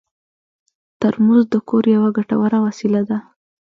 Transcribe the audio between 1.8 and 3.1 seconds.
یوه ګټوره وسیله